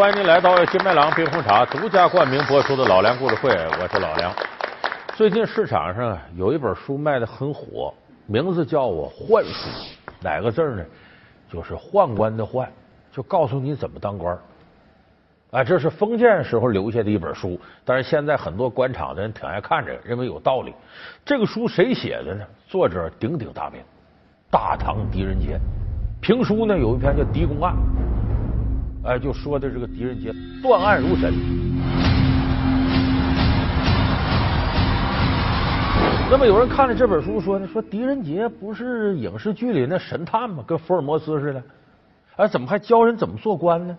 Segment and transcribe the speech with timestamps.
[0.00, 3.50] 欢迎您来到金麦郎冰红茶独家冠名播出的《老梁故事会》，
[3.82, 4.32] 我是老梁。
[5.14, 7.92] 最近市场上有一本书卖的很火，
[8.24, 9.68] 名字叫我宦书，
[10.22, 10.82] 哪个字呢？
[11.52, 12.66] 就是宦官的宦，
[13.12, 14.38] 就告诉你怎么当官。
[15.50, 20.74] 哎，这是封建时候留下的一本书，但是现在很多官场的人挺爱看这个，认为有道理。
[21.26, 22.42] 这个书谁写的呢？
[22.66, 23.82] 作者鼎鼎大名，
[24.50, 25.60] 大唐狄仁杰。
[26.22, 27.74] 评书呢有一篇叫《狄公案》。
[29.02, 30.30] 哎，就说的这个狄仁杰
[30.62, 31.32] 断案如神。
[36.30, 40.62] 那么有人看了这本书，说呢，说狄仁杰不是影视剧里那神探吗？
[40.66, 41.62] 跟福尔摩斯似的。
[42.36, 43.96] 哎，怎么还教人怎么做官呢？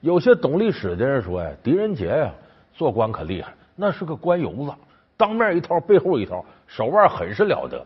[0.00, 2.30] 有些懂历史的人说呀，狄仁杰呀
[2.72, 4.72] 做官可厉害，那是个官油子，
[5.16, 7.84] 当面一套，背后一套，手腕很是了得。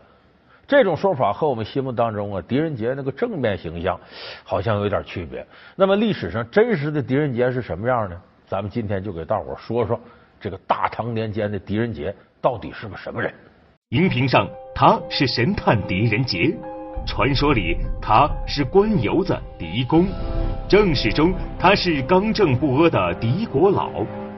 [0.69, 3.99] 这种说法和我们心目当中啊，狄仁杰那个正面形象
[4.43, 5.43] 好像有点区别。
[5.75, 8.15] 那么历史上真实的狄仁杰是什么样呢？
[8.45, 9.99] 咱们今天就给大伙说说
[10.39, 13.33] 这个大唐年间的狄仁杰到底是个什么人。
[13.89, 16.55] 荧屏上他是神探狄仁杰，
[17.07, 20.05] 传说里他是官油子狄公，
[20.67, 23.89] 正史中他是刚正不阿的狄国老。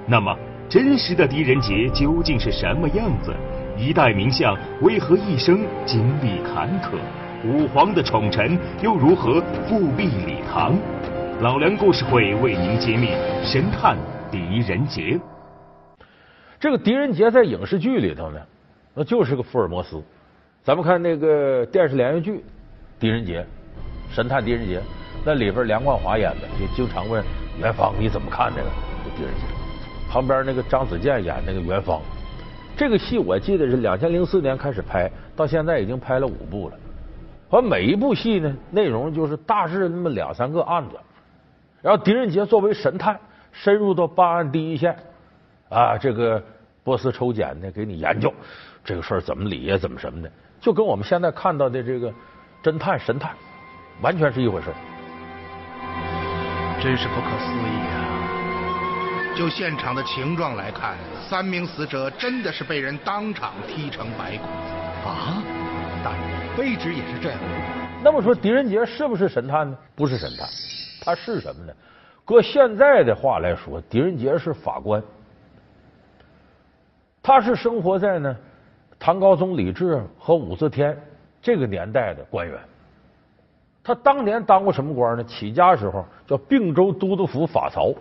[0.07, 0.33] 那么
[0.69, 3.35] 真实的狄仁杰究竟是什么样子？
[3.81, 6.99] 一代名相为何一生经历坎坷？
[7.43, 10.77] 武皇的宠臣又如何复辟李唐？
[11.39, 13.07] 老梁故事会为您揭秘
[13.43, 13.97] 神探
[14.29, 15.19] 狄仁杰。
[16.59, 18.39] 这个狄仁杰在影视剧里头呢，
[18.93, 19.99] 那就是个福尔摩斯。
[20.61, 22.31] 咱们看那个电视连续剧
[22.99, 23.41] 《狄仁杰》，
[24.15, 24.79] 神探狄仁杰，
[25.25, 27.23] 那里边梁冠华演的，就经常问
[27.59, 28.69] 元芳你怎么看这个
[29.17, 29.41] 狄仁杰？
[30.07, 31.99] 旁边那个张子健演那个元芳。
[32.77, 36.75] 这个戏我记得是两千零四年开始拍，到现在已经拍了五部了。
[37.49, 40.97] 而每一部戏呢，内容就是大致那么两三个案子。
[41.81, 43.19] 然后狄仁杰作为神探，
[43.51, 44.95] 深入到办案第一线
[45.69, 46.41] 啊，这个
[46.83, 48.33] 波斯抽检呢，给你研究
[48.83, 52.11] 这个事儿怎么理呀，怎么什么的，就跟我们现在看到的这个
[52.63, 53.31] 侦探神探
[54.01, 54.67] 完全是一回事。
[56.81, 58.10] 真是不可思议啊！
[59.33, 60.97] 就现场的情状来看，
[61.27, 64.43] 三名死者真的是被人当场踢成白骨
[65.07, 65.41] 啊！
[66.03, 66.21] 大人，
[66.57, 67.39] 卑职也是这样。
[68.03, 69.77] 那么说，狄仁杰是不是神探呢？
[69.95, 70.47] 不是神探，
[71.01, 71.73] 他是什么呢？
[72.25, 75.01] 搁现在的话来说，狄仁杰是法官。
[77.23, 78.35] 他是生活在呢
[78.99, 80.97] 唐高宗李治和武则天
[81.41, 82.59] 这个年代的官员。
[83.83, 85.23] 他当年当过什么官呢？
[85.23, 87.93] 起家时候叫并州都督府法曹。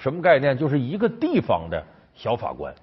[0.00, 0.56] 什么概念？
[0.56, 1.80] 就是一个地方的
[2.14, 2.74] 小法官，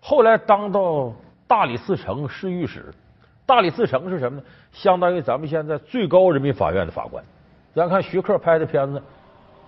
[0.00, 1.12] 后来当到
[1.46, 2.86] 大理寺丞侍御史。
[3.44, 4.44] 大理寺丞是什么呢？
[4.72, 7.22] 相当于咱们现在最高人民法院的法官。
[7.74, 9.02] 咱看徐克拍的片子，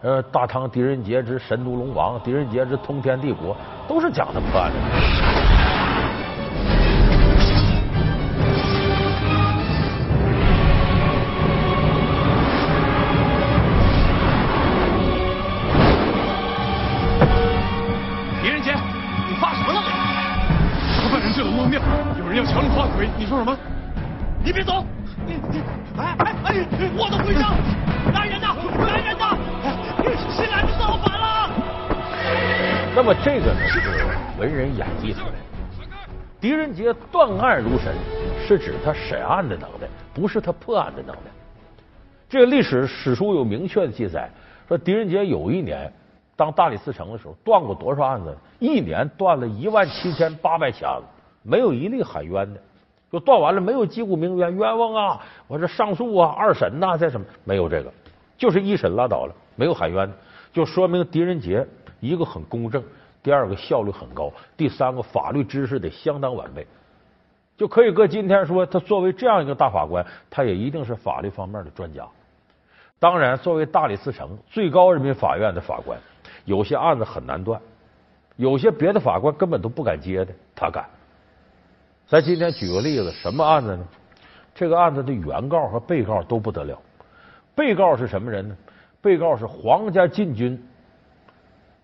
[0.00, 3.54] 呃，《大唐狄仁杰之神都龙王》《狄仁杰之通天帝国》，
[3.86, 5.23] 都是讲他们办的。
[34.44, 35.32] 文人演绎出来。
[36.38, 37.94] 狄仁杰断案如神，
[38.46, 41.30] 是指他审案的能耐，不是他破案的能耐。
[42.28, 44.28] 这个历史史书有明确的记载，
[44.68, 45.90] 说狄仁杰有一年
[46.36, 48.36] 当大理寺丞的时候，断过多少案子？
[48.58, 51.06] 一年断了一万七千八百起案子，
[51.42, 52.60] 没有一例喊冤的。
[53.10, 55.20] 就断完了，没有击鼓鸣冤，冤枉啊！
[55.46, 57.90] 我这上诉啊，二审呐，再什么没有这个，
[58.36, 60.10] 就是一审拉倒了，没有喊冤，
[60.52, 61.66] 就说明狄仁杰
[62.00, 62.82] 一个很公正，
[63.24, 66.66] 第二个效率很高，第三个法律知识得相当完备，
[67.56, 72.06] 就可以搁今天说，他作为这样一个大法官，他也一定是法律方面的专家。
[72.98, 75.98] 当然，作为大理寺丞、最高人民法院的法官，
[76.44, 77.58] 有些案子很难断，
[78.36, 80.84] 有些别的法官根本都不敢接的，他敢。
[82.06, 83.84] 咱今天举个例子，什么案子呢？
[84.54, 86.78] 这个案子的原告和被告都不得了。
[87.54, 88.54] 被告是什么人呢？
[89.00, 90.62] 被告是皇家禁军，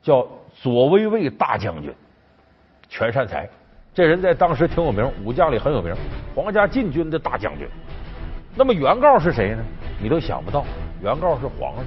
[0.02, 1.92] 叫左威卫大将军
[2.88, 3.48] 全善才。
[3.92, 5.94] 这人在当时挺有名，武将里很有名，
[6.34, 7.68] 皇家禁军的大将军。
[8.54, 9.64] 那么原告是谁呢？
[10.00, 10.64] 你都想不到，
[11.02, 11.84] 原告是皇上，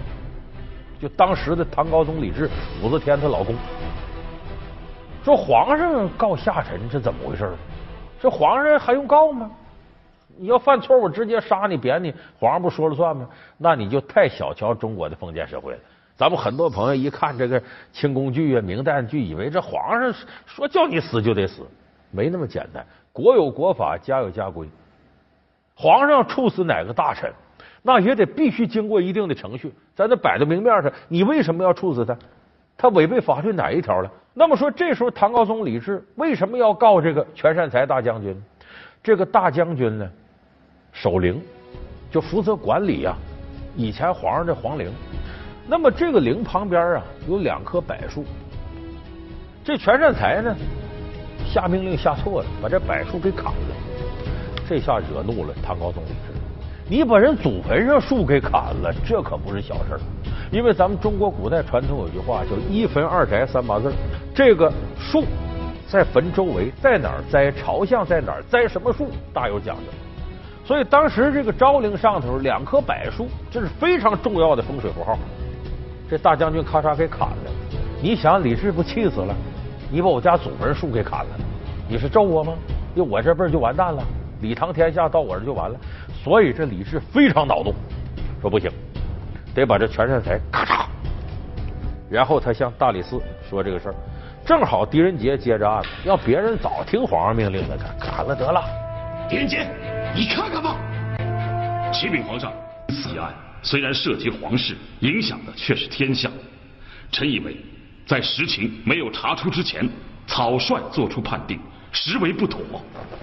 [1.00, 2.50] 就当时的唐高宗李治、
[2.83, 3.56] 武则天她老公。
[5.24, 7.50] 说皇上告下臣是怎么回事？
[8.19, 9.50] 这皇上还用告吗？
[10.38, 13.27] 你要犯错误，直接杀你、贬你，皇上不说了算吗？
[13.57, 15.80] 那你就太小瞧中国的封建社会了。
[16.23, 16.29] 咱。
[16.29, 17.61] 们很多朋友一看这个
[17.91, 20.13] 清宫剧啊、明代剧，以为这皇上
[20.45, 21.63] 说叫你死就得死，
[22.11, 22.85] 没那么简单。
[23.11, 24.67] 国有国法，家有家规。
[25.75, 27.29] 皇上处死哪个大臣，
[27.81, 30.89] 那也得必须经过一定的程序，在这摆在明面上。
[31.09, 32.17] 你为什么要处死他？
[32.77, 34.09] 他违背法律哪一条了？
[34.33, 38.41] 那么说，这时候唐高宗李治为什么要告这个全善才大将军？
[39.03, 40.09] 这个大将军呢，
[40.93, 41.41] 守陵，
[42.09, 43.13] 就负责管理呀。
[43.75, 44.91] 以前皇上的皇陵，
[45.68, 48.25] 那么这个陵旁边啊有两棵柏树。
[49.63, 50.56] 这全善才呢
[51.45, 53.75] 下命令下错了，把这柏树给砍了。
[54.68, 56.39] 这下惹怒了唐高宗李治。
[56.89, 58.51] 你把人祖坟上树给砍
[58.81, 59.98] 了，这可不是小事。
[60.51, 63.92] 因为咱们中国古代传统有句话叫“一坟二宅三八字”，
[64.36, 65.24] 这个树
[65.88, 69.83] 在坟周围在哪儿栽，朝向在哪儿栽什么树，大有讲究。
[70.66, 75.18] 所以当时这个昭陵上头两棵柏树，这是非常重要的风水符号。
[76.13, 77.51] 这大将军咔嚓给砍了，
[78.00, 79.36] 你想李治不气死了？
[79.89, 81.39] 你把我家祖坟树给砍了，
[81.89, 82.54] 你是咒我吗？
[82.94, 84.04] 因为我这辈儿就完蛋了，
[84.39, 85.80] 李唐天下到我这就完了。
[86.24, 87.74] 所以这李治非常恼怒，
[88.39, 88.69] 说不行。
[89.56, 90.86] 得把这全善才咔嚓，
[92.12, 93.19] 然后他向大理寺
[93.50, 93.95] 说这个事儿，
[94.45, 98.63] 正好狄仁杰接着案子，要别人早听皇上命令了，砍砍了得了。
[99.27, 99.68] 狄仁杰，
[100.13, 100.75] 你看看吧。
[101.92, 102.54] 启禀皇上，
[102.89, 103.33] 此案
[103.63, 106.30] 虽然涉及皇室，影响的却是天下。
[107.12, 107.57] 臣以为，
[108.06, 109.89] 在实情没有查出之前，
[110.27, 111.60] 草率做出判定，
[111.92, 112.62] 实为不妥。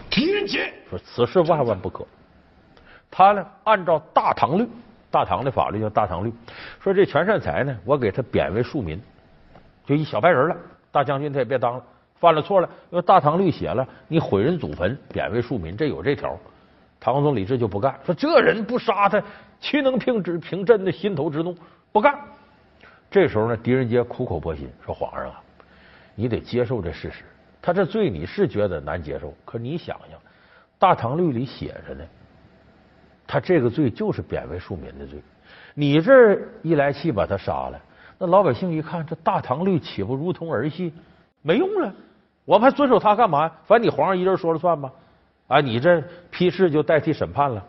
[0.08, 2.04] 狄仁杰说此事万万不可。
[3.10, 4.66] 他呢，按照大唐律。
[5.12, 6.32] 大唐的法律叫大唐律，
[6.80, 8.96] 说这全善才呢，我给他贬为庶民，
[9.84, 10.56] 就一小白人了。
[10.92, 11.82] 大将军他也别当了，
[12.20, 16.38] 犯了错了，因为大唐律写了，你毁人祖坟，贬为庶民，这有这条。
[17.00, 19.20] 唐宗李治就不干，说这人不杀他，
[19.60, 21.54] 岂能平之凭朕的心头之怒？
[21.92, 22.18] 不干。
[23.10, 25.42] 这时候呢，狄仁杰苦口婆心说：“皇上啊，
[26.14, 27.24] 你得接受这事实，
[27.60, 30.18] 他这罪你是觉得难接受，可你想想，
[30.78, 32.04] 大唐律里写着呢。”
[33.26, 35.22] 他这个罪就是贬为庶民的罪，
[35.74, 37.80] 你这一来气把他杀了，
[38.18, 40.92] 那老百姓一看这大唐律岂不如同儿戏？
[41.42, 41.94] 没用了，
[42.44, 43.52] 我们还遵守他干嘛呀？
[43.66, 44.92] 反正你皇上一人说了算吧？
[45.46, 47.64] 啊，你这批示就代替审判了，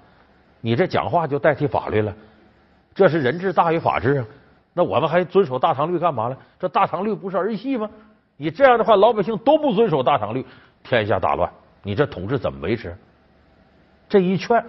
[0.62, 2.16] 你这讲话就代替法律了，
[2.94, 4.26] 这是人治大于法治啊！
[4.74, 6.38] 那我们还遵守大唐律干嘛了？
[6.60, 7.90] 这大唐律不是儿戏吗？
[8.38, 10.46] 你这样的话，老百姓都不遵守大唐律，
[10.84, 11.52] 天下大乱，
[11.84, 12.96] 你这统治怎么维持？
[14.08, 14.64] 这一劝。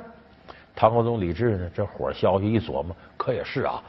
[0.74, 3.82] 唐高宗李治呢，这火消息一琢磨，可也是啊。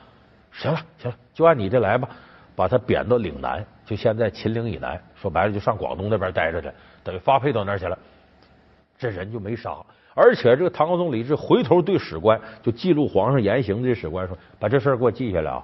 [0.51, 2.09] 行了，行了，就按你这来吧，
[2.55, 6.69] 把他贬到岭南，就现在秦岭以南，说白了就上广东那边待着去，
[7.03, 7.97] 等于发配到那儿去了。
[8.97, 9.77] 这人就没杀，
[10.13, 15.63] 而且这个唐高宗李治回头对史官，就记录皇上言行的这史官说：“把这事儿给我记下来啊。”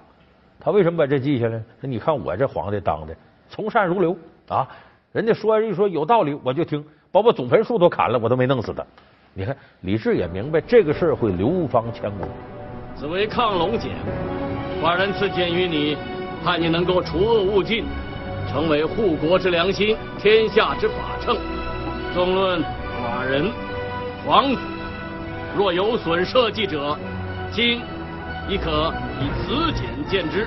[0.60, 1.62] 他为什么把这记下来？
[1.80, 3.16] 说你看我这皇帝当的
[3.48, 4.18] 从善如流
[4.50, 4.68] 啊，
[5.12, 8.86] 人家说一说有道理，我就听，把我祖坟树都砍了，我都没弄死他。
[9.34, 12.28] 你看，李治也明白这个事儿会流芳千古。
[12.96, 13.92] 此为亢龙锏，
[14.84, 15.96] 寡人赐剑于你，
[16.44, 17.86] 盼你能够除恶务尽，
[18.52, 21.38] 成为护国之良心，天下之法称。
[22.14, 23.50] 纵论寡人、
[24.26, 24.62] 皇子，
[25.56, 26.98] 若有损社稷者，
[27.52, 27.82] 今
[28.50, 30.46] 亦可以此简见之。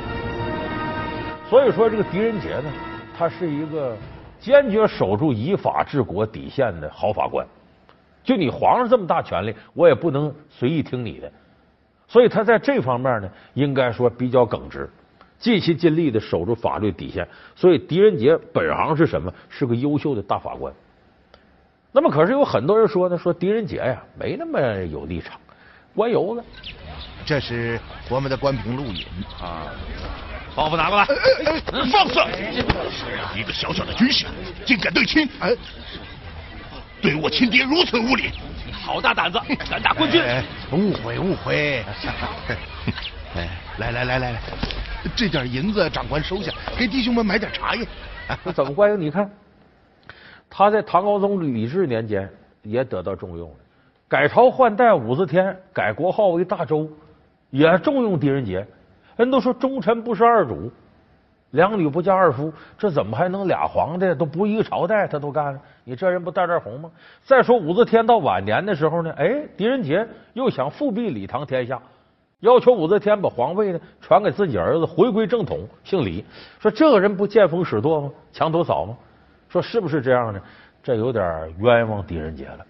[1.49, 2.71] 所以说，这个狄仁杰呢，
[3.17, 3.97] 他是一个
[4.39, 7.47] 坚决守住以法治国底线的好法官。
[8.23, 11.33] 就你皇上这么大权力，我也不能随意听你的，
[12.07, 14.89] 所以他在这方面呢，应该说比较耿直，
[15.39, 17.27] 尽心尽力的守住法律底线。
[17.57, 19.33] 所以狄仁杰本行是什么？
[19.49, 20.73] 是个优秀的大法官。
[21.93, 25.39] 那么，可是有很多人说呢，说狄仁杰呀没那么有立场，
[25.95, 26.43] 官油子。
[27.25, 29.07] 这是我们的关平录影
[29.41, 29.69] 啊，
[30.57, 31.07] 包袱拿过来，
[31.93, 32.21] 放肆！
[33.39, 34.27] 一个小小的军士
[34.65, 35.29] 竟敢对亲！
[37.01, 38.31] 对我亲爹如此无礼，
[38.73, 39.39] 好大胆子，
[39.71, 40.23] 敢打官军！
[40.73, 41.85] 误会误会。
[43.37, 44.41] 哎，来来来来来，
[45.15, 47.87] 这点银子长官收下，给弟兄们买点茶叶。
[48.43, 48.97] 那怎么关系？
[48.97, 49.31] 你看，
[50.55, 52.29] 他在唐高宗李治年间
[52.61, 53.57] 也得到重用了，
[54.07, 56.87] 改朝换代武则天改国号为大周，
[57.49, 58.67] 也重用狄仁杰。
[59.17, 60.71] 人都说忠臣不是二主。
[61.53, 65.59] 两女不嫁二夫，这怎么还能俩皇帝都不一个朝代他都干？
[65.85, 66.91] 你这人不带点红吗？
[67.25, 71.81] 再说武则天到晚年的时候呢，哎，狄仁杰又想复辟李唐天下，
[72.41, 76.23] 要求武则天把皇位呢传给自己儿子，回归正统，姓李。
[76.59, 78.11] 说这个人不见风使舵吗？
[78.33, 78.95] 墙头草吗？
[79.53, 80.41] 说是不是这样呢？
[80.83, 82.65] 这有点冤枉狄仁杰了。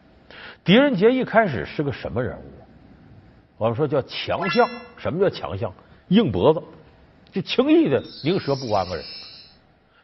[0.65, 2.43] 狄仁杰一开始是个什么人物？
[3.57, 4.69] 我们说叫强项。
[4.97, 5.73] 什么叫强项？
[6.09, 6.61] 硬脖子。
[7.31, 9.05] 就轻易的宁折不弯个人。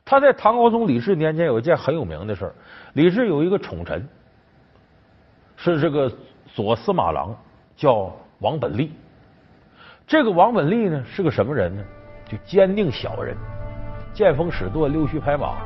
[0.04, 2.54] 他在唐高宗李治年间有一件很有名的事儿，
[2.92, 4.08] 李治有一个宠臣，
[5.56, 6.10] 是这个
[6.54, 7.36] 左司马郎，
[7.76, 8.92] 叫王本立。
[10.06, 11.84] 这个王本立呢是个什么人呢？
[12.24, 13.36] 就坚定小人，
[14.14, 15.58] 见风使舵，溜须拍马，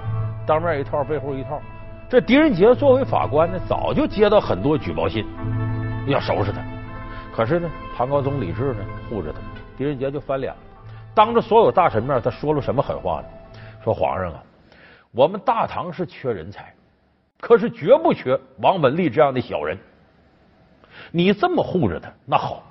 [0.46, 1.60] 当面一套，背后一套。
[2.08, 5.24] 这狄仁杰作为法官呢，早就接到很多举报信，
[6.06, 6.60] 要收拾他。
[7.34, 9.38] 可是呢，唐高宗李治呢护着他，
[9.78, 10.58] 狄仁杰就翻脸了，
[11.14, 13.28] 当着所有大臣面，他说了什么狠话呢？
[13.82, 14.42] 说皇上啊，
[15.12, 16.74] 我们大唐是缺人才，
[17.40, 19.78] 可是绝不缺王本立这样的小人。
[21.10, 22.62] 你这么护着他，那好，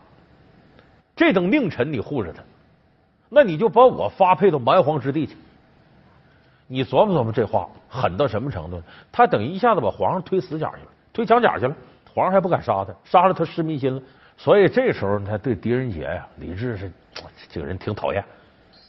[1.16, 2.44] 这等佞臣你护着他，
[3.28, 5.36] 那你就把我发配到蛮荒之地去。
[6.72, 8.82] 你琢磨琢磨，这话狠到什么程度？
[9.12, 11.75] 他等一下子把皇上推死角去了，推墙角去了。
[12.13, 14.01] 皇上还不敢杀他，杀了他失民心了。
[14.38, 16.90] 所以这时候他对狄仁杰呀，李治是
[17.50, 18.24] 这个人挺讨厌。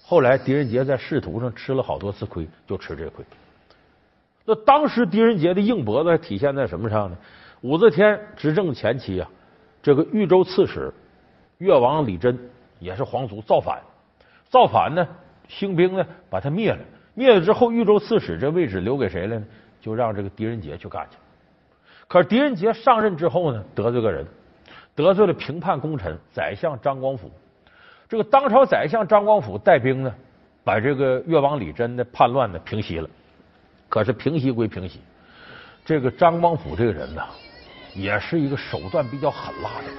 [0.05, 3.25] 后来狄仁杰在仕途上吃了好多次亏，就吃这亏。
[4.45, 7.17] 那当时狄仁杰的硬脖子体现在什么上呢？
[7.63, 9.29] 武则天执政前期啊，
[9.83, 10.95] 这个豫州刺史
[11.59, 12.39] 越王李真
[12.79, 13.83] 也是皇族，造反，
[14.49, 15.05] 造反呢，
[15.49, 16.79] 兴兵呢把他灭了。
[17.15, 19.45] 灭了之后，豫州刺史这位置留给谁了呢？
[19.81, 21.17] 就让这个狄仁杰去干去。
[22.09, 24.27] 可是狄仁杰上任之后呢，得罪个人，
[24.95, 27.31] 得罪了平叛功臣宰相张光甫。
[28.09, 30.15] 这个当朝宰相张光甫带兵呢，
[30.63, 33.09] 把这个越王李贞的叛乱呢平息了。
[33.89, 35.01] 可是平息归平息，
[35.85, 37.23] 这个张光甫这个人呢，
[37.95, 39.97] 也是一个手段比较狠辣的人。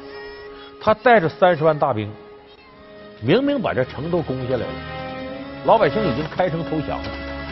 [0.82, 2.12] 他带着三十万大兵，
[3.22, 5.03] 明明把这城都攻下来了，
[5.66, 7.06] 老百姓已经开城投降了，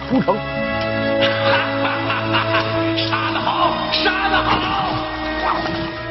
[0.09, 0.35] 屠城，
[2.97, 4.53] 杀得好，杀得好，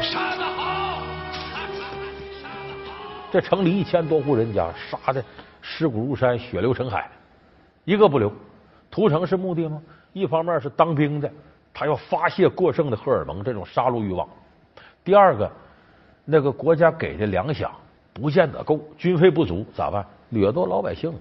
[0.00, 1.02] 杀得好。
[3.30, 5.23] 这城里一千多户人家杀的
[5.61, 7.07] 尸骨如山，血流成海，
[7.85, 8.33] 一个不留。
[8.90, 9.83] 屠城是目的吗？
[10.14, 11.30] 一方面是当兵的，
[11.75, 14.26] 他要发泄过剩的荷尔蒙，这种杀戮欲望；
[15.04, 15.52] 第二个，
[16.25, 17.69] 那个国家给的粮饷
[18.14, 20.02] 不见得够，军费不足，咋办？
[20.30, 21.12] 掠夺老百姓，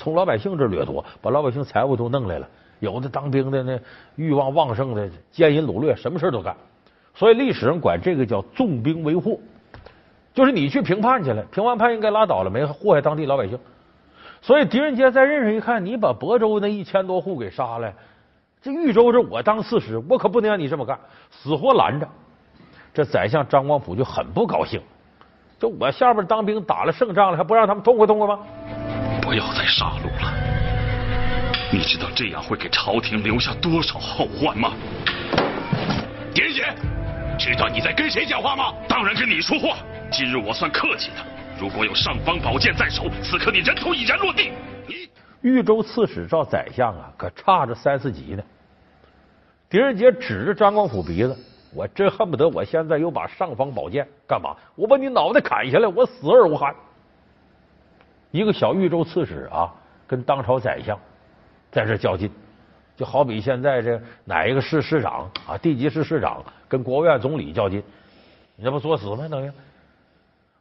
[0.00, 2.48] 从老百姓这掠夺，把老百姓财物都弄来了。
[2.78, 3.78] 有的当兵的呢，
[4.16, 6.56] 欲望旺盛的，奸淫掳掠，什么事都干。
[7.14, 9.36] 所以历史上管这个叫纵兵为祸。
[10.32, 13.58] 就是你去平叛去了，平完叛应该拉倒了，没祸害当地老百姓。
[14.40, 17.92] 所以狄仁杰在任上一看，你把亳州那一千多户给杀了，
[18.62, 20.98] 这豫州这我当刺史，我可不能让你这么干，
[21.30, 22.08] 死活拦着。
[22.94, 24.80] 这宰相张光辅就很不高兴，
[25.58, 28.38] 就我下边当兵打了胜仗了，还不让他们痛快痛快吗？
[29.30, 30.32] 不要再杀戮了，
[31.70, 34.72] 你知道这样会给朝廷留下多少后患吗？
[36.34, 36.64] 狄仁杰，
[37.38, 38.74] 知道你在跟谁讲话吗？
[38.88, 39.76] 当然跟你说话。
[40.10, 41.24] 今日我算客气的，
[41.60, 44.50] 如果有尚方宝剑在手，此刻你人头已然落地。
[44.88, 45.08] 你
[45.42, 48.42] 豫州刺史赵宰相啊，可差着三四级呢。
[49.68, 51.38] 狄仁杰指着张光甫鼻子，
[51.72, 54.56] 我真恨不得我现在有把尚方宝剑，干嘛？
[54.74, 56.74] 我把你脑袋砍下来，我死而无憾。
[58.30, 59.72] 一个小豫州刺史啊，
[60.06, 60.98] 跟当朝宰相
[61.70, 62.30] 在这较劲，
[62.96, 67.82] 就好比现在这哪一个市市长啊，地级市市长跟国务院总理较劲，
[68.56, 69.26] 你这不作死吗？
[69.28, 69.50] 等于。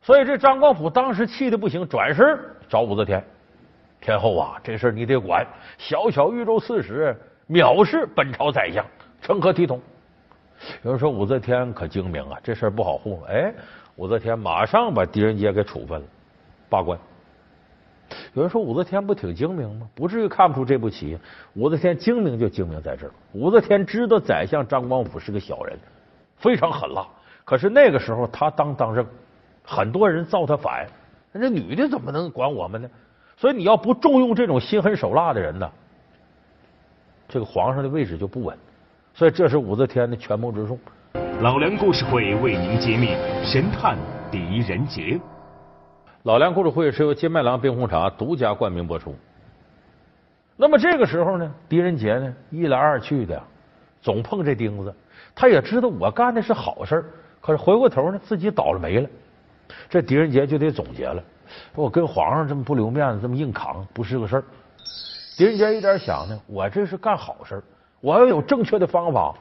[0.01, 3.23] 所以这张光辅当时气的不行，转身找武则天。
[4.01, 5.45] 天后啊，这事你得管。
[5.77, 7.15] 小小豫州刺史
[7.49, 8.85] 藐视本朝宰相，
[9.21, 9.81] 成何体统？
[10.83, 13.23] 有人说武则天可精明啊，这事不好糊弄。
[13.25, 13.53] 哎，
[13.97, 16.07] 武则天马上把狄仁杰给处分了，
[16.69, 16.97] 罢官。
[18.33, 19.87] 有人说武则天不挺精明吗？
[19.95, 21.17] 不至于看不出这步棋。
[21.53, 23.11] 武则天精明就精明在这儿。
[23.33, 25.77] 武则天知道宰相张光甫是个小人，
[26.37, 27.05] 非常狠辣。
[27.45, 29.05] 可是那个时候他当当政。
[29.71, 30.87] 很多人造他反，
[31.31, 32.89] 那女的怎么能管我们呢？
[33.37, 35.69] 所以你要不重用这种心狠手辣的人呢，
[37.27, 38.57] 这个皇上的位置就不稳。
[39.13, 40.79] 所以这是武则天的权谋之术。
[41.41, 43.95] 老梁故事会为您揭秘神探
[44.31, 45.19] 狄仁杰。
[46.23, 49.15] 老梁故事会是由金麦郎冰红茶独家冠名播出。
[50.57, 53.41] 那么这个时候呢，狄仁杰呢一来二去的，
[54.01, 54.93] 总碰这钉子。
[55.33, 57.05] 他也知道我干的是好事，
[57.39, 59.09] 可是回过头呢，自己倒了霉了。
[59.89, 61.23] 这狄仁杰就得总结了，
[61.73, 64.43] 说我跟皇上这么不留面子，这么硬扛，不是个事儿。
[65.37, 67.63] 狄仁杰一点想呢，我这是干好事，
[68.01, 69.33] 我要有正确的方法，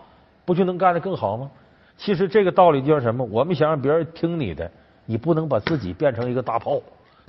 [0.44, 1.50] 不就能干得更好吗？
[1.96, 3.24] 其实这个道理叫什么？
[3.24, 4.70] 我们想让别人听你的，
[5.10, 6.78] 你不能把自己变成一个大炮，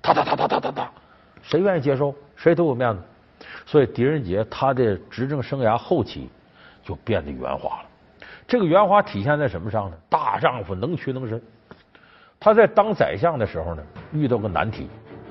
[0.02, 0.92] 哒哒哒哒哒哒哒，
[1.42, 2.14] 谁愿意接受？
[2.36, 3.02] 谁都有面子。
[3.66, 6.30] 所以狄仁杰他的执政生涯后期
[6.84, 7.86] 就变得圆滑了。
[8.46, 9.96] 这个圆滑体现在什么上呢？
[10.10, 11.42] 大丈夫能屈能伸。
[12.38, 13.82] 他在当宰相的时候呢，
[14.12, 14.90] 遇到个难题，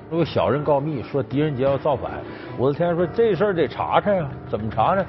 [0.09, 2.13] 如果小人告密说狄仁杰要造反，
[2.57, 5.05] 武则天说这事得查查呀，怎么查呢？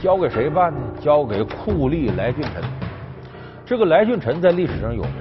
[0.00, 0.78] 交给谁办呢？
[1.00, 2.62] 交给酷吏来俊臣。
[3.64, 5.14] 这个来俊臣在历史上有名，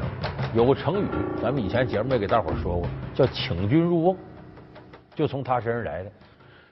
[0.55, 1.07] 有个成语，
[1.41, 4.15] 咱们以前节目也给大伙说过，叫请君入瓮，
[5.13, 6.09] 就从他身上来的。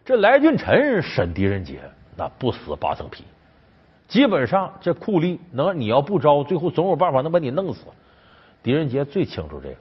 [0.05, 1.81] 这来俊臣审狄仁杰，
[2.15, 3.25] 那不死八层皮。
[4.07, 7.81] 基本上这酷吏能，你要不招，最后总有办法能把你弄死。
[8.63, 9.75] 狄仁杰最清楚这个。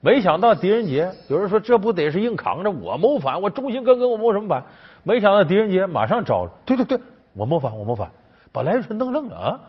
[0.00, 4.62] 没想到狄仁杰，有人说这不得是硬扛着我谋反，我忠心耿耿，我谋什么反？
[5.02, 7.00] 没想到狄仁杰马上招了，对对对，
[7.32, 8.08] 我谋反，我谋反，
[8.52, 9.60] 把来俊臣弄愣了啊！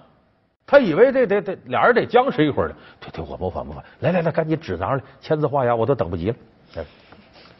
[0.65, 6.36] 他以为得得得俩人得僵持一会儿呢，对对，我不反不反，来来来，赶紧纸拿上来，签字画押，我都等不及了。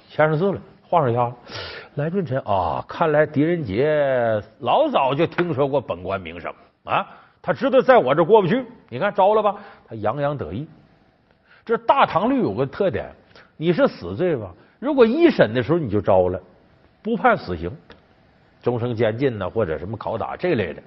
[0.10, 1.36] 签上字了，画上押了。
[1.96, 6.52] 来俊臣啊，看来狄仁杰老早就听说过本官名声
[6.86, 7.06] 啊，
[7.42, 8.66] 他知道在我这过不去。
[8.90, 9.56] 你看招了吧，
[9.88, 10.68] 他洋洋得意。
[11.66, 13.12] 这大唐律有个特点，
[13.58, 14.52] 你是死罪吧？
[14.80, 16.42] 如果一审的时候你就招了，
[17.02, 17.72] 不判死刑，
[18.62, 20.82] 终生监禁呢，或者什么拷打这类的。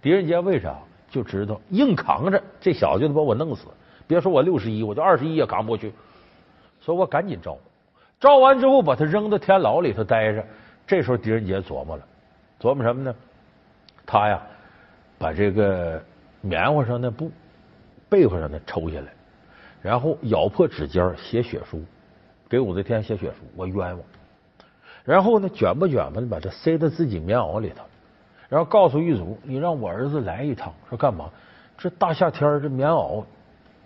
[0.00, 0.76] 狄仁杰为啥
[1.10, 3.66] 就知道硬扛着，这小子就得把我弄死。
[4.06, 5.92] 别说我六十一，我就二十一也扛不过去。
[6.80, 7.58] 所以我赶紧招，
[8.20, 10.44] 招完之后把他扔到天牢里头待着。
[10.86, 12.02] 这时候狄仁杰琢磨了，
[12.58, 13.14] 琢磨什么呢？
[14.06, 14.40] 他呀，
[15.18, 16.02] 把这个
[16.40, 17.30] 棉花上的布、
[18.08, 19.12] 被子上的抽下来。
[19.82, 21.84] 然后咬破指尖写血书，
[22.48, 24.00] 给武则天写血书，我冤枉。
[25.04, 27.84] 然后呢，卷吧卷吧的把它塞到自己棉袄里头，
[28.48, 31.28] 然后告诉狱卒：“你让我儿子来一趟，说干嘛？
[31.76, 33.22] 这大夏天这棉袄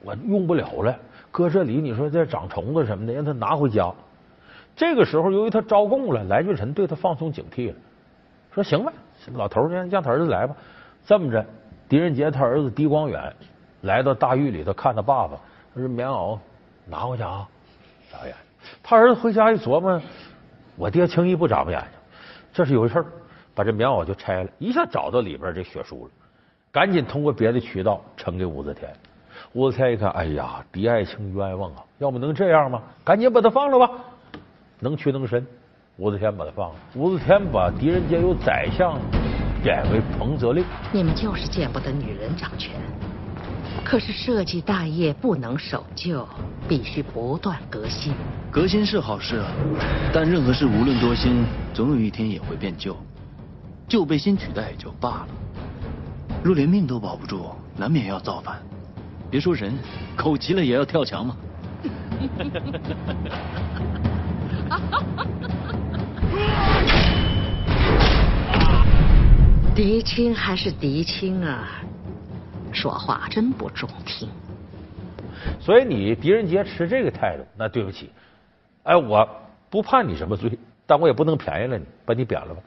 [0.02, 0.96] 我用不了了，
[1.30, 3.92] 搁这里你说再长虫子什么的，让他拿回家。”
[4.74, 7.76] 这个时候，由于他招供了，来俊臣对他放松警惕了，
[8.54, 8.92] 说：“行吧，
[9.34, 10.56] 老头让让他儿子来吧。”
[11.04, 11.44] 这么着，
[11.88, 13.34] 狄仁杰他儿子狄光远
[13.80, 15.36] 来到大狱里头看他爸爸。
[15.74, 16.38] 他说：“棉袄
[16.86, 17.48] 拿回去啊！”
[18.10, 18.34] 眨眼，
[18.82, 20.00] 他儿子回家一琢磨，
[20.76, 21.90] 我爹轻易不眨巴眼睛，
[22.52, 23.06] 这是有事儿，
[23.54, 26.10] 把这棉袄就拆了，一下找到里边这血书了，
[26.70, 28.90] 赶紧通过别的渠道呈给武则天。
[29.52, 31.84] 武则天一看，哎呀，狄爱卿冤枉啊！
[31.98, 32.82] 要不能这样吗？
[33.04, 33.90] 赶紧把他放了吧，
[34.80, 35.46] 能屈能伸。
[35.98, 36.74] 武则天把他放了。
[36.94, 38.98] 武则天把狄仁杰由宰相
[39.62, 40.64] 贬为彭泽令。
[40.90, 42.72] 你们就是见不得女人掌权。
[43.84, 46.26] 可是社稷大业不能守旧，
[46.66, 48.14] 必须不断革新。
[48.50, 49.50] 革新是好事啊，
[50.14, 52.96] 但任何事无论多新，总有一天也会变旧，
[53.92, 55.28] 旧被新取代也就罢了。
[56.42, 58.56] 若连命都保不住，难免要造反。
[59.30, 59.74] 别说人，
[60.16, 61.36] 狗急了也要跳墙嘛。
[69.76, 71.68] 狄青还是狄青啊。
[72.72, 74.26] 说话真不中听，
[75.60, 78.08] 所以你狄仁杰持这个态度，那对不起，
[78.84, 79.28] 哎，我
[79.68, 82.62] 不判你什么罪，但我也不能便宜了你，把你贬了吧。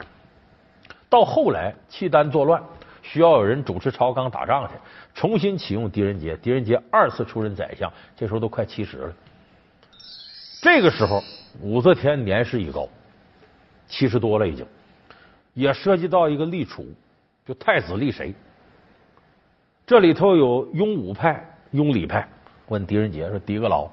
[1.08, 2.62] 到后来契丹作乱，
[3.02, 4.74] 需要有人主持朝纲打仗去，
[5.14, 9.12] 重新启用狄仁杰，狄仁杰二次出任宰相，这时候都快七十了。
[10.60, 11.22] 这个时候
[11.60, 12.88] 武则天年事已高，
[13.86, 14.66] 七十多了已经，
[15.54, 16.86] 也涉及到一个立储，
[17.46, 18.34] 就太子立谁。
[19.86, 21.40] 这里头有拥武派、
[21.70, 22.28] 拥李派。
[22.66, 23.88] 问狄仁杰说：“狄阁老，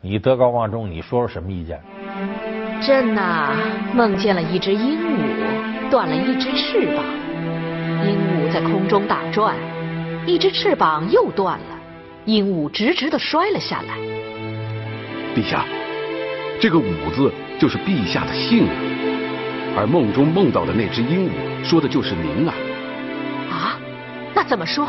[0.00, 1.78] 你德高望重，你说说什么意见？”
[2.80, 3.54] 朕呐，
[3.94, 5.33] 梦见了一只鹦鹉
[5.90, 7.04] 断了一只翅膀，
[8.04, 9.54] 鹦鹉在空中打转，
[10.26, 11.78] 一只翅膀又断了，
[12.24, 13.96] 鹦鹉直直的摔了下来。
[15.36, 15.64] 陛下，
[16.60, 18.74] 这个“五”字就是陛下的姓啊，
[19.76, 22.54] 而梦中梦到的那只鹦鹉说的就是您啊。
[23.50, 23.78] 啊
[24.34, 24.86] 那怎么说？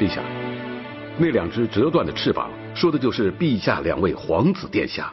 [0.00, 0.20] 陛下，
[1.18, 5.12] 那两只折断的翅膀，说的就是陛下两位皇子殿下，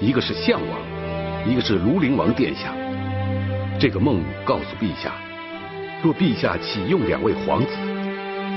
[0.00, 2.72] 一个是项王，一个是庐陵王殿下。
[3.78, 5.12] 这个梦告诉陛下，
[6.02, 7.68] 若陛下启用两位皇子，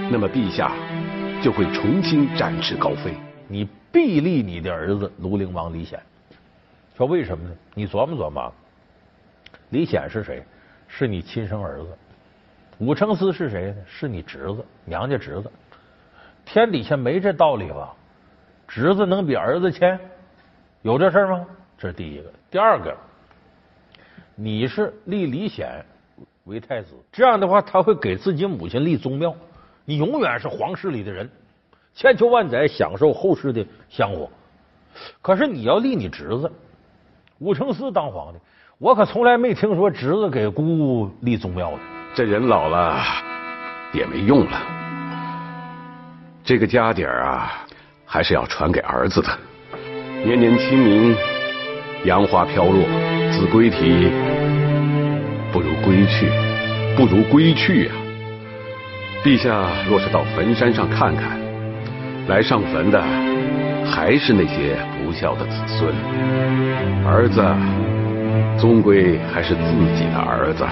[0.10, 0.72] 那么陛下
[1.44, 3.14] 就会重新展翅高飞。
[3.46, 6.00] 你必立你的儿子庐陵王李显。
[6.96, 7.56] 说为什么呢？
[7.74, 8.54] 你琢磨琢磨，
[9.72, 10.42] 李显是谁？
[10.88, 11.88] 是你亲生儿子。
[12.78, 13.76] 武承嗣是谁呢？
[13.86, 15.52] 是你侄子，娘家侄子。
[16.46, 17.94] 天底下没这道理吧？
[18.70, 20.00] 侄子能比儿子强？
[20.82, 21.46] 有这事吗？
[21.78, 22.32] 这是第一个。
[22.50, 22.96] 第二个，
[24.42, 25.84] 你是立李显
[26.46, 29.36] 为太子，这样的话他会给自己母亲立宗庙，
[29.84, 31.30] 你永远是皇室里的人，
[31.94, 34.30] 千秋万载享受后世的香火。
[35.22, 36.50] 可是你要立你侄子
[37.40, 38.40] 武承嗣当皇帝，
[38.78, 41.80] 我可从来没听说侄子给姑姑立宗庙的。
[42.16, 42.98] 这人老了
[43.92, 44.62] 也没用了，
[46.46, 47.68] 这个家底儿啊，
[48.06, 49.38] 还是要传给儿子的。
[50.24, 51.14] 年年清明，
[52.06, 52.82] 杨花飘落，
[53.32, 54.12] 子规啼，
[55.52, 56.30] 不如归去，
[56.96, 57.96] 不如归去啊！
[59.24, 61.40] 陛下若是到坟山上看看，
[62.28, 63.02] 来上坟的
[63.86, 65.92] 还是那些不孝的子孙，
[67.06, 67.42] 儿子
[68.62, 69.62] 终归还是自
[69.96, 70.64] 己的儿子。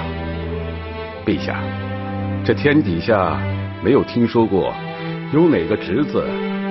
[1.25, 1.59] 陛下，
[2.45, 3.37] 这天底下
[3.83, 4.73] 没有听说过
[5.33, 6.23] 有哪个侄子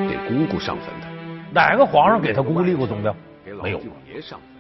[0.09, 1.07] 给姑姑上坟的。
[1.53, 3.15] 哪个皇上给他姑姑立过宗庙？
[3.63, 3.81] 没有，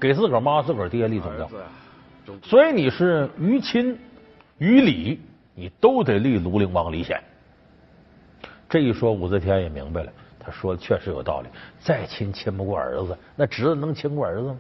[0.00, 1.48] 给自个儿妈、自个儿爹立宗庙。
[2.42, 3.98] 所以你是于亲
[4.58, 5.20] 于礼，
[5.54, 7.22] 你都得立庐陵王李显。
[8.68, 11.48] 这一说，武则天也明白了，他说的确实有道理。
[11.80, 14.58] 再亲亲不过儿子，那侄子能亲过儿子吗？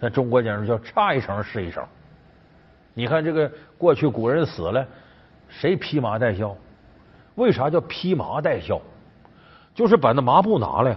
[0.00, 1.84] 那中国讲究叫差一绳是一绳。
[2.94, 4.86] 你看这个过去古人死了，
[5.48, 6.56] 谁披麻戴孝？
[7.34, 8.80] 为啥叫披麻戴孝？
[9.74, 10.96] 就是把那麻布拿来，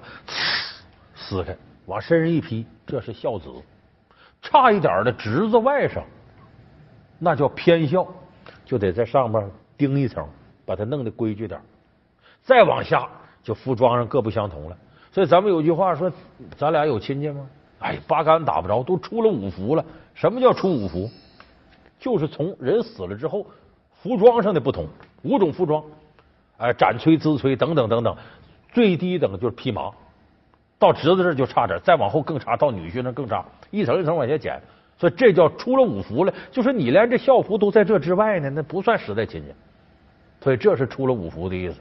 [1.15, 3.49] 撕开，往身上一披，这是孝子。
[4.41, 6.01] 差一点的侄子外甥，
[7.19, 8.07] 那叫偏孝，
[8.65, 10.27] 就得在上面钉一层，
[10.65, 11.61] 把它弄得规矩点。
[12.41, 13.07] 再往下，
[13.43, 14.77] 就服装上各不相同了。
[15.11, 16.11] 所以咱们有句话说
[16.57, 17.47] ：“咱俩有亲戚吗？”
[17.79, 19.83] 哎，八竿子打不着，都出了五福了。
[20.13, 21.09] 什么叫出五福？
[21.99, 23.45] 就是从人死了之后，
[24.01, 24.87] 服装上的不同，
[25.23, 25.83] 五种服装，
[26.57, 28.15] 哎，斩崔、缁崔等等等等。
[28.71, 29.91] 最低等就是披麻，
[30.81, 34.59] 到侄子这就差点，再往后更差，到女婿那更差，一层一层往下减，
[34.97, 36.33] 所以这叫出了五福了。
[36.49, 39.53] 就是你连这孝服都在这之外呢，那不算实在亲戚。
[40.41, 41.79] 所以这是出了五福的意思。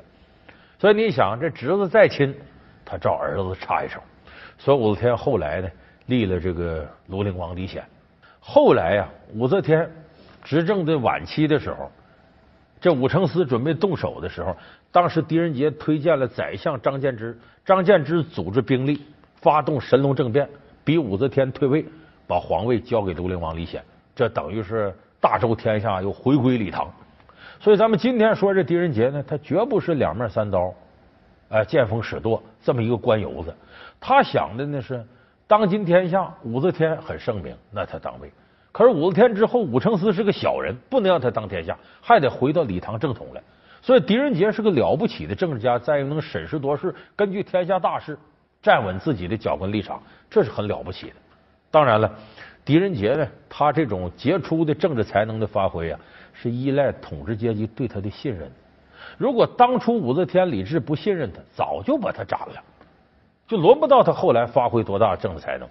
[0.78, 2.34] 所以你想，这侄子再亲，
[2.84, 4.00] 他照儿子差一手。
[4.58, 5.70] 所以武则天后来呢，
[6.04, 7.82] 立了这个庐陵王李显。
[8.38, 9.90] 后来呀，武则天
[10.44, 11.90] 执政的晚期的时候，
[12.81, 14.57] 这武承嗣准备动手的时候。
[14.93, 19.03] 当时狄仁杰推荐了宰相张建之，张建之组织兵力
[19.37, 20.49] 发动神龙政变，
[20.85, 21.85] 逼武则天退位，
[22.27, 23.85] 把皇位交给庐陵王李显，
[24.16, 26.90] 这等于是大周天下又回归李唐。
[27.61, 30.75] 所以咱们今天说这狄仁杰呢，他绝不是两面三刀，
[31.51, 33.55] 哎，见风使舵这么一个官油子。
[34.01, 35.05] 他想的呢是
[35.47, 38.33] 当今天下，武则天很盛名，那他当位。
[38.72, 43.42] 可是武则天之后，武承嗣是个小人，不能让他当天下，还得回到李唐正统来。
[43.83, 48.16] 所以狄仁杰是个了不起的政治家，再又能审时度势，根据天下大势
[48.62, 51.14] 站稳自己的脚跟立场，这是很了不起的。
[51.70, 52.12] 当然了，
[52.64, 55.98] 狄仁杰呢，他这种杰出的政治才能的发挥啊，
[56.33, 58.50] 是依赖统治阶级对他的信任。
[59.16, 62.62] 如果当初武则天、李治不信任他，早就把他斩了，
[63.48, 65.68] 就轮不到他后来发挥多大政治才能。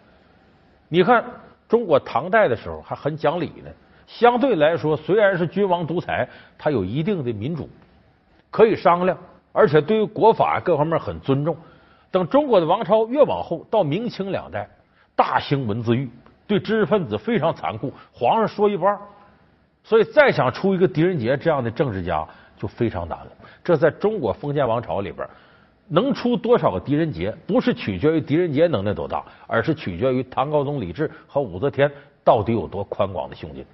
[0.88, 1.24] 你看，
[1.70, 3.70] 中国唐代的时候还很讲理呢，
[4.08, 6.28] 相对来说，虽然是君王独裁，
[6.58, 7.70] 他有一定的民主。
[8.52, 9.16] 可以商量，
[9.52, 11.56] 而且对于国法各方面很尊重。
[12.10, 14.68] 等中国的王朝越往后，到明清两代，
[15.16, 16.10] 大兴文字狱，
[16.48, 18.98] 对知识分子非常残酷，皇上说一半。
[19.84, 22.28] 所以再想出一个狄仁杰这样的政治家
[22.58, 23.28] 就非常难了。
[23.64, 25.28] 这在中国封建王朝里边，
[25.90, 31.92] 能出多少个狄仁杰，不是取决于狄仁杰能耐多大，而是取决于唐高宗李治和武则天
[32.24, 33.66] 到底有多宽广的胸襟。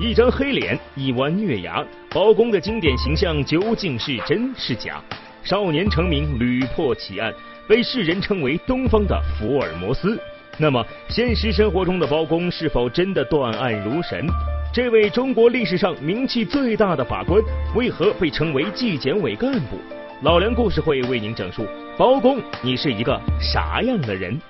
[0.00, 5.02] 一张黑脸，一弯月牙，包公的经典形象究竟是真是假？
[5.42, 7.32] 少年成名，屡破奇案，
[7.68, 10.18] 被世人称为东方的福尔摩斯。
[10.58, 14.26] 那么，现实生活中的包公是否真的断案如神？
[14.72, 17.42] 这位中国历史上名气最大的法官，
[17.74, 19.76] 为何被称为纪检委干部？
[20.22, 21.66] 老梁故事会为您讲述：
[21.98, 24.40] 包公，你是一个啥样的人？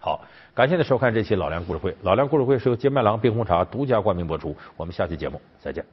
[0.00, 0.24] 好。
[0.54, 1.94] 感谢您收看这期老梁故事会。
[2.02, 4.56] 老梁故事会是由金麦郎冰红茶独家冠名播出。
[4.76, 5.84] 我们下期节目再见。